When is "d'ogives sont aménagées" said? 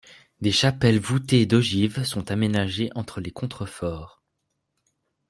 1.45-2.89